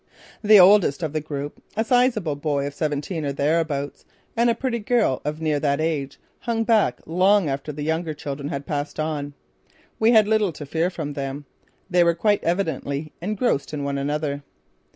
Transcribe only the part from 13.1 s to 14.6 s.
engrossed in one another.